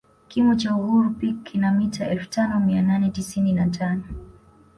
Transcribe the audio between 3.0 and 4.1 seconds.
tisini na tano